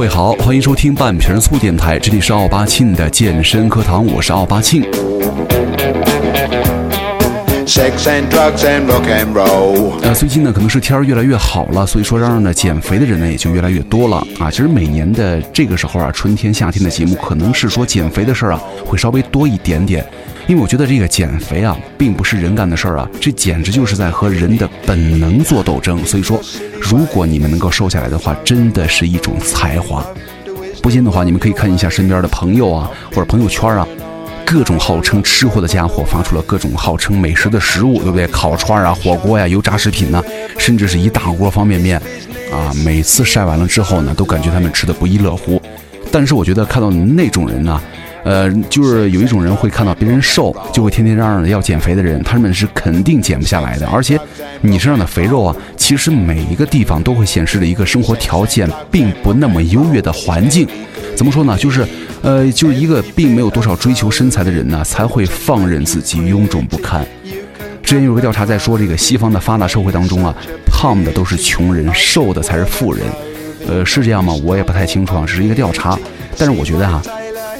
[0.00, 4.82] 位好，欢迎收听半瓶醋电台，这里是奥巴庆的健身课堂，我是奥巴庆。
[7.66, 10.00] Sex and drugs and rock and roll.
[10.00, 14.50] 呃，最近呢，可能是天儿越来越好了，所以说让呢减肥的人呢也就越来越多了啊。
[14.50, 20.02] 其实每年的这个时候啊，春天、夏天的节目，可能是说减肥的事儿啊会稍微多一点点，
[20.50, 26.04] 因为我觉得这个减肥啊，并不是人干的事儿啊，这简直就是在和人的本能做斗争。
[26.04, 26.42] 所以说，
[26.80, 30.04] 如果你们能够瘦下来的话，真的是一种才华。
[30.82, 33.86] 不信的话，你们可以看一下身边的朋友啊，或者朋友圈啊，
[34.44, 38.26] 各种号称吃货的家伙发出了各种号称美食的食物，对不对？
[38.26, 40.20] 烤串啊、火锅呀、油炸食品呐、
[40.58, 41.96] 甚至是一大锅方便面，
[42.52, 45.62] 啊，每次晒完了之后呢，都感觉他们吃的不亦乐乎。
[46.10, 47.80] 但是我觉得看到那种人呢、
[48.24, 53.86] 呃，就是有一种人会看到别人瘦，就会天天嚷嚷着要减肥的人，他们是肯定减不下来的。
[53.88, 54.18] 而且，
[54.60, 60.68] 你身上的肥肉啊，其实每一个地方都会显示着一个生活条件并不那么优越的环境。
[61.16, 61.56] 怎么说呢？
[61.58, 61.86] 就是，
[62.22, 67.06] 呃，就是一个并没有多少追求身材的人呢，才会放任自己臃肿不堪。
[67.82, 70.34] 之前有个调查在说，这个西方的发达社会当中啊，
[70.66, 73.04] 胖的都是穷人，瘦的才是富人。
[73.66, 74.32] 呃，是这样吗？
[74.44, 75.98] 我也不太清楚啊，只是一个调查。
[76.38, 77.02] 但是我觉得哈、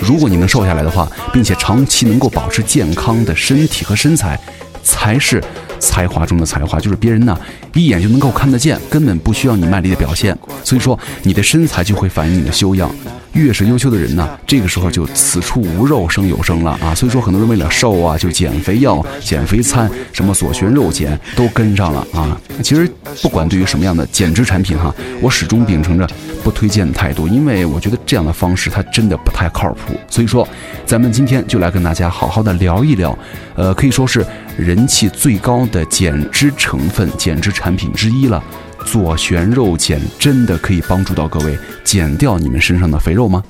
[0.00, 4.38] 如果你能瘦下来的话，并且长期能够保持健康的身体和身材，
[4.82, 5.42] 才是
[5.78, 6.78] 才华中的才华。
[6.78, 7.38] 就是别人呢
[7.74, 10.36] 一眼就能够看得见，根本不需要你卖力的表现。
[10.62, 12.90] 所以说，你的身材就会反映你的修养。
[13.36, 16.94] 越是优秀的人呢，这个时候就此处无肉生有生了啊！
[16.94, 22.40] 所以说，很多人为了瘦啊，就减肥药、减肥餐，什么左旋肉碱都跟上了啊。
[22.62, 26.08] 其实，不管对于什么样的减脂产品哈，我始终秉承着
[26.42, 29.94] 不推荐的态度，因为我觉得这样的方式它真的不太靠谱。
[30.08, 30.48] 所以说，
[30.86, 33.16] 咱们今天就来跟大家好好的聊一聊，
[33.54, 34.24] 呃，可以说是
[34.56, 38.42] 人气最高的减脂成分、减脂产品之一了。
[38.86, 43.44] 左旋肉碱真的可以帮助到各位减掉你们身上的肥肉吗？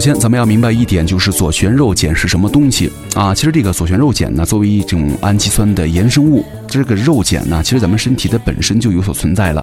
[0.00, 3.34] 首先，咱们要明白一点，就是左旋肉碱是什么东西啊？
[3.34, 9.62] 其实这个左旋肉碱呢，作为一种氨基酸的衍生物，这个肉碱呢，其实咱们身体的本身就有所存在了，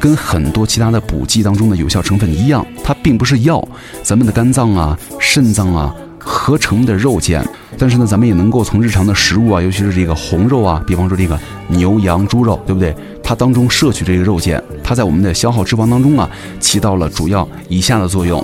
[0.00, 3.62] 跟很多其他的补剂当中的有效成分一样，它并不是药，
[4.02, 7.46] 咱们的肝脏啊、肾脏啊合成的肉碱。
[7.76, 12.96] 但是呢，咱们也能够从日常的食物啊，尤其是这个红肉啊，比方说这个牛羊猪肉，对不对？
[13.22, 16.26] 它当中摄取这个肉碱，它在我们的消耗脂肪当中啊，
[16.58, 18.42] 起到了主要以下的作用：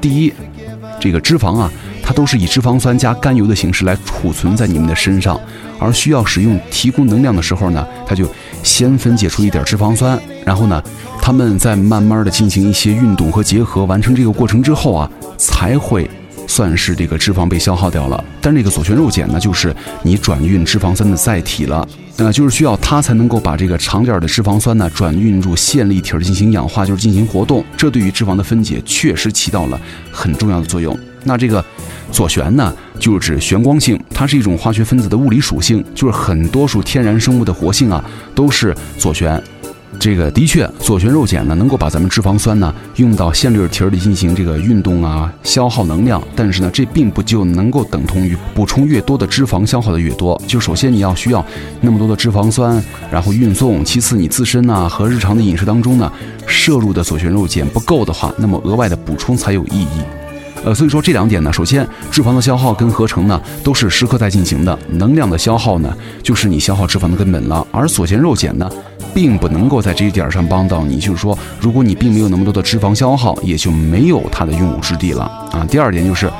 [0.00, 0.32] 第一，
[1.00, 1.70] 这个脂肪啊，
[2.02, 5.40] 它都是以脂肪酸加甘油的形式来储存在你们的身上，
[5.78, 8.28] 而需要使用提供能量的时候呢，它就
[8.62, 10.82] 先分解出一点脂肪酸，然后呢，
[11.20, 16.10] 它们再慢慢的进行一些运动和结合，完成这个过程之后啊，才会
[16.46, 18.24] 算是这个脂肪被消耗掉了。
[18.40, 21.86] 但这个左旋肉碱呢，就是你转运脂肪酸的载体了。
[22.16, 27.64] 呃，就是需要它才能够把这个长点儿的脂肪酸呢转运入线粒体进行氧化，就是进行活动。
[27.76, 29.80] 这对于脂肪的分解确实起到了
[30.18, 30.98] 很重要的作用。
[31.22, 31.64] 那这个
[32.10, 39.40] 左旋呢，就是指旋光性，它是一种化学分子的物理属性，就是很多数天然生物的活性啊都是左旋。
[39.98, 46.22] 这个的确，左旋肉碱呢，能够把咱们脂肪酸呢用到线粒体里进行这个运动啊，消耗能量。
[46.36, 50.40] 但是呢，这并不就能够等同于补充越多的脂肪消耗的越多。
[50.46, 51.44] 就首先你要需要
[51.80, 56.12] 那么多的脂肪酸，然后运送；其次你自身呢和日常的饮食当中呢
[56.46, 60.17] 摄入的左旋肉碱不够的话，那么额外的补充才有意义。
[60.68, 68.70] 呃，所以说这两点呢，首先脂肪的消耗跟合成呢都是时刻在进行的，能量的消耗呢就是你消耗脂肪的根本了，而左旋肉碱呢。
[69.14, 75.66] 并不能够在这一点上帮到你，就是说，如果你并没有那么多的脂肪消耗，也就没有它的用武之地了啊。
[75.68, 76.30] 第二点就是，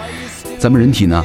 [0.59, 1.25] 咱们人体呢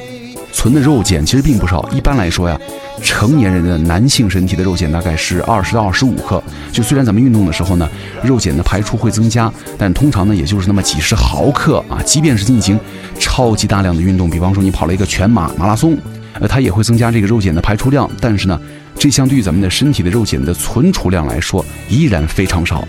[0.53, 2.57] 存的肉碱其实并不少，一般来说呀，
[3.01, 6.41] 成年人的男性身体的肉碱大概是二十到二十五克。
[6.71, 7.89] 就虽然咱们运动的时候呢，
[8.23, 12.01] 肉碱的排出会增加，但通常呢也就是那么几十毫克啊。
[12.05, 12.79] 即便是进行
[13.19, 15.97] 超级大量的运动，比方说你跑了一个全马马拉松，
[16.39, 18.59] 呃，它也会增加这个肉碱的排出量，但是呢。
[18.95, 22.87] 这相对于咱们的身体的肉碱的存储量来说，依然非常少。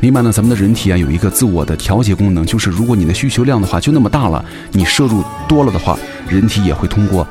[0.00, 5.98] 另外呢，咱们的人体啊有一个自我的调节功能，就是如果你的需求量的话就那么大了，你摄入多了的话，
[6.28, 7.26] 人体也会通过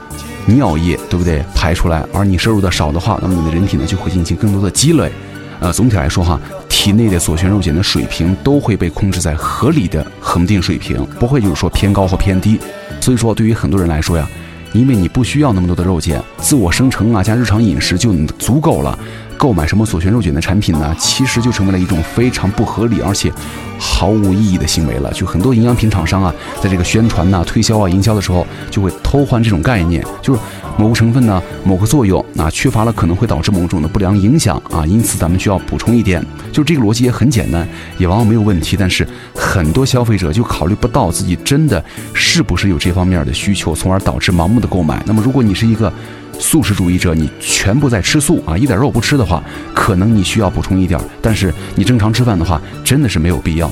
[0.45, 5.12] 尿液，对不对排出来；而你摄入的少的话，那么你的人体呢就会进行更多的积累。
[5.59, 12.59] 呃，总体来说哈，体内的左旋肉碱的水平都会被控制在合理的恒定水平，不会就是说偏高或偏低。
[13.00, 14.27] 所以说，对于很多人来说呀。
[14.73, 19.00] 因为你不需要那么多的肉碱，自我生成啊加日常饮食就足够了，
[19.38, 23.32] 购买什么左旋肉卷的产品呢，其实就成为了一种非常不合理而且
[23.78, 25.12] 毫无意义的行为了。
[25.14, 30.40] 就很多营养品厂商啊，在这个宣传呐、推销啊、营销的时候，就会偷换这种概念，就是
[30.77, 36.24] 某个成分呢、某个作用啊缺乏了，可能会导致某种的不良影响啊，因此咱们需要补充一点。
[36.51, 37.68] 就这个逻辑也很简单，
[37.98, 38.75] 也往往没有问题。
[38.77, 41.83] 但是很多消费者就考虑不到自己真的
[42.13, 45.01] 是不是有这方面的需求，从而导致盲目的购买。
[45.06, 45.92] 那么如果你是一个
[46.38, 49.42] 素食主义者，你全部在吃素啊，一点肉不吃的话，
[49.74, 51.00] 可能你需要补充一点。
[51.22, 53.72] 但是你正常吃饭的话，真的是没有必要。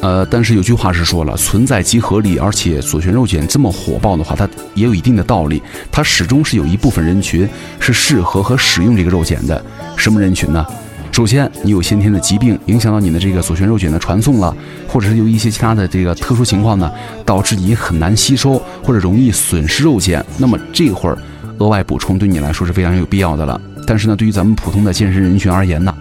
[0.00, 5.62] 呃，但是有句话是说了，存在即合理，而且左旋肉碱这么火爆的话，它也有一定的道理。
[5.92, 7.46] 它始终是有一部分人群
[7.78, 9.62] 是适合和使用这个肉碱的。
[9.96, 10.64] 什么人群呢？
[11.12, 14.56] 首先，你有先天的疾病影响到你的这个左旋肉碱的传送了，
[14.88, 16.90] 或者是有一些其他的这个特殊情况呢，
[17.26, 20.24] 导致你很难吸收或者容易损失肉碱。
[20.38, 21.18] 那么这会儿
[21.58, 23.60] 额外补充对你来说是非常有必要的了。
[23.86, 25.92] 但是呢，对于咱们普通的健身人群而言呢，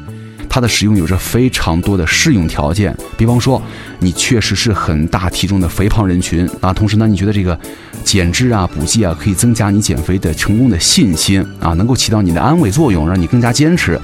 [0.59, 2.93] 它的使用有着非常多的适用条件。
[3.15, 3.61] 比方说，
[3.99, 7.57] 你确实是很大体重的肥胖人群啊，同时呢，你觉得这个
[8.03, 13.97] 减脂啊、补剂啊可以增加你减肥的成功的信心啊，能够起到你的安慰作用，让你更加坚持。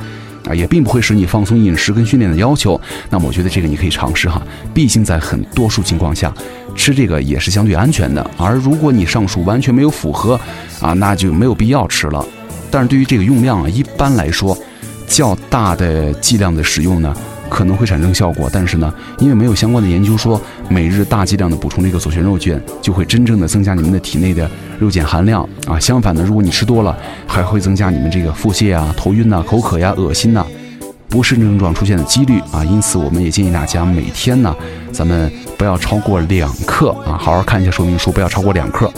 [0.46, 2.80] 啊，也并不会使你放松饮食跟训练的要求。
[3.10, 4.42] 那么我觉得这个你可以尝试哈，
[4.74, 6.34] 毕竟在很多数情况下，
[6.74, 8.26] 吃这个也是相对安全的。
[8.38, 10.40] 而如果你上述完全没有符合，
[10.80, 12.26] 啊，那就没有必要吃了。
[12.72, 14.58] 但是对于这个用量啊，一般来说，
[15.08, 17.16] 较大的剂量的使用呢，
[17.50, 18.50] 可能会产生效果。
[18.52, 24.50] 但是呢，因为没有相关的研究说每日大剂量的补充这个左旋肉卷就会真正的增加你们的体内的
[24.80, 25.80] 肉碱含量啊。
[25.80, 26.98] 相反呢，如果你吃多了，
[27.28, 30.46] 还会增加你们这个腹泻啊、头晕呐、口渴呀、恶心呐、
[31.08, 32.64] 不适症状出现的几率啊。
[32.66, 34.56] 因此，我们也建议大家每天呢，
[34.92, 38.92] 咱们不要超过两克啊，好好看一下说明书，不要超过两克。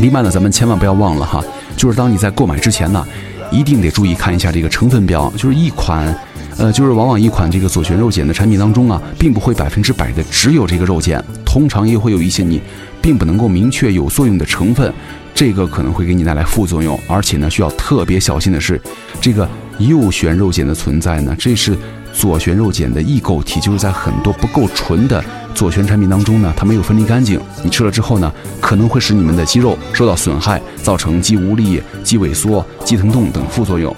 [0.00, 1.42] 另外呢，咱们千万不要忘了哈，
[1.76, 3.04] 就是当你在购买之前呢，
[3.50, 6.14] 一定得注意看一下这个成分表，就是一款，
[6.56, 12.60] 呃，就是往往一款这个左旋肉碱的产品当中啊，并不会百分之百的只有这个肉碱，通常也会有一些你
[13.00, 14.92] 并不能够明确有作用的成分，
[15.34, 18.80] 这个可能会给你带来副作用，而且呢，需要特别小心的是，
[19.20, 19.48] 这个
[19.78, 21.76] 右旋肉碱的存在呢，这是
[22.12, 25.24] 左旋肉碱的异构体，就是在很多不够纯的。
[25.58, 33.92] 左旋产品当中呢，它没有分离干净，你吃了之后呢，可能会使你们的肌肉受到损害，造成肌无力、肌萎缩、肌疼痛等副作用。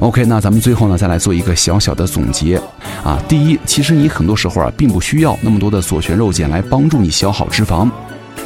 [0.00, 2.60] OK，那咱们最后呢，再来做一个小小的总结
[3.02, 3.18] 啊。
[3.26, 7.90] 第一，其实你很多时候啊，并不需要那么多的左旋肉碱来帮助你消耗脂肪。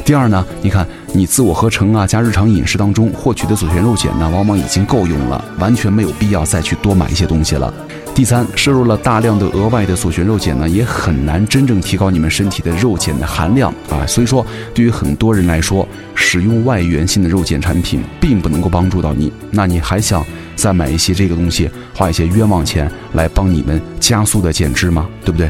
[0.05, 7.73] 第二呢，你看你自我合成啊，加日常饮食当中获取的左旋肉碱呢，往往已经够用了，完全没有必要再去多买一些东西了。
[8.15, 14.05] 第三，摄入了大量的额外的左旋肉碱呢，也很难真正提高你们身体的肉碱的含量啊。
[14.05, 19.33] 所以说，对于很多人来说，使用外源性的肉碱产品并不能够帮助到你。
[19.49, 20.23] 那你还想
[20.55, 25.07] 再买一些这个东西，花一些冤枉钱来帮你们加速的减脂吗？
[25.25, 25.49] 对不对？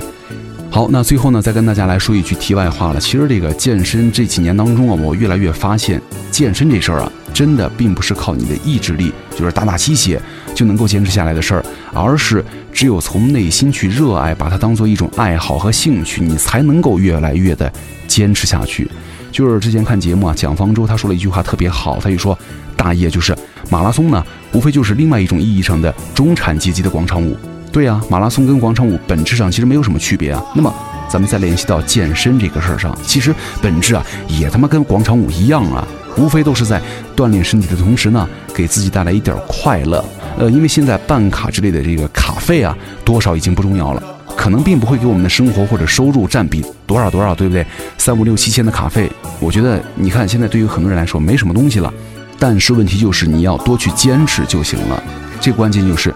[0.69, 2.99] 好，那最后呢，再跟大家来说一句题外话了。
[2.99, 6.01] 其实这个健身这几年当中啊，我越来越发现，
[6.31, 10.21] 健身这事儿啊，真的并不是靠你的意志力，就是打打鸡血
[10.53, 17.71] 就能够坚持下来的事儿，而是只有从内心去热爱，把它当做一种爱好和兴趣，你才能够越来越的
[18.07, 18.89] 坚持下去。
[19.31, 22.37] 就是之前看节目啊，蒋方舟他说了一句话特别好，他就说，
[22.77, 23.35] 大爷就是
[23.69, 27.35] 马拉松呢，无非就是另外一种意义上的中产阶级的广场舞。
[27.71, 30.43] 对呀，马拉松跟广场舞本质上其实没有什么区别啊。
[30.55, 30.71] 那么
[31.09, 36.81] 咱们再联系到健身这个事儿上，其实本质啊也他妈跟广场舞一样啊，无非都是在
[37.15, 40.03] 锻炼身体的同时呢，给自己带来一点快乐。
[40.37, 44.01] 呃，因为现在办卡之类的这个卡费啊，多少已经不重要了，
[44.35, 47.63] 可能并不会给我们的生活或者收入占比多少多少，对不对？
[47.99, 49.07] 三五六七千的卡费，
[49.39, 51.93] 我觉得你看现在对于很多人来说没什么东西了，
[52.39, 55.03] 但是问题就是你要多去坚持就行了。
[55.39, 56.13] 这关键就是。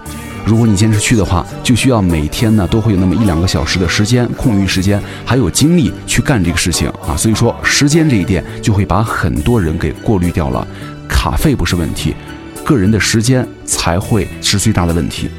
[0.48, 7.18] 如果你坚持去的话，就需要每天呢都会有那么一两个小时的时间空余时间，还有精力去干这个事情啊。
[7.18, 10.66] 所以说，时间这一点就会把很多人给过滤掉了。
[11.10, 12.16] 卡费不是问题，
[12.64, 15.30] 个人的时间才会是最大的问题。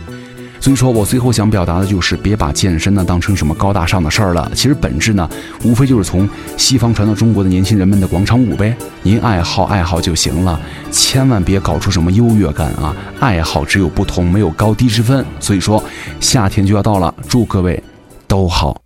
[0.61, 4.51] 所以说我最后想表达的就是，别把健身呢当成什么高大上的事儿了。
[4.55, 5.29] 其实本质呢，
[5.63, 8.77] 无非就是从西方传到中国的年轻人们的广场舞呗。
[9.03, 10.61] 您爱好爱好就行了，
[10.91, 12.95] 千万别搞出什么优越感啊！
[13.21, 15.25] 爱好只有不同，没有高低之分。
[15.41, 15.83] 所以说，
[16.21, 17.83] 夏天就要到了，祝各位
[18.27, 18.81] 都好。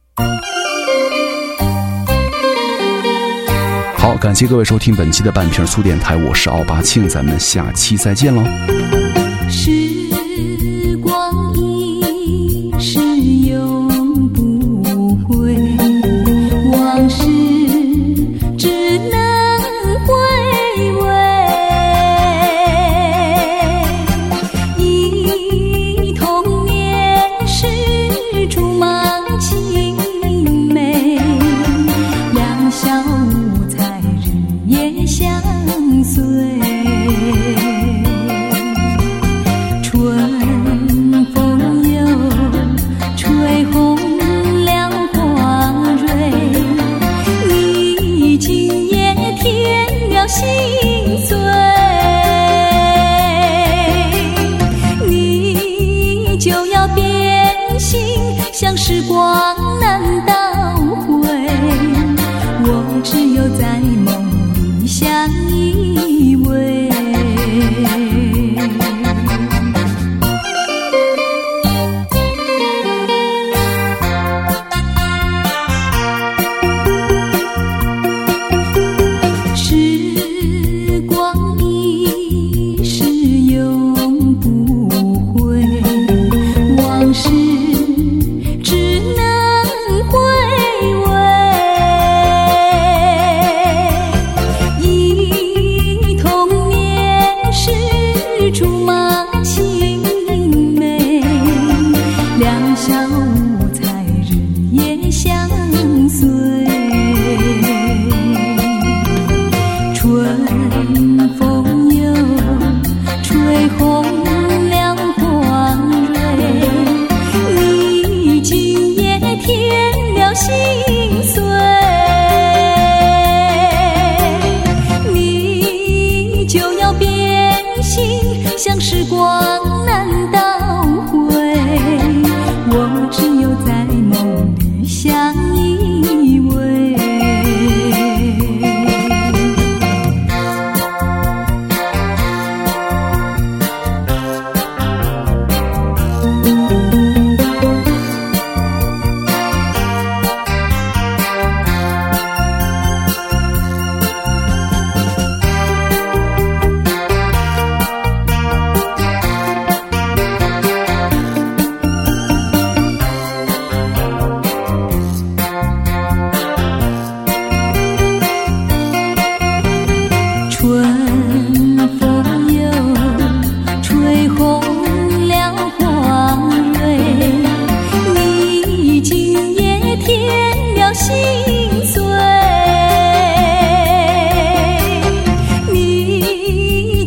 [3.97, 8.43] 好，感谢各位收听本期的半瓶醋电台，我是奥巴庆，咱们下期再见喽。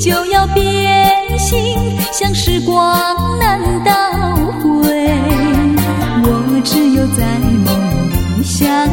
[0.06, 1.58] 就要变心
[2.14, 4.70] 像时光难倒回。
[6.22, 8.88] 我只有在梦里相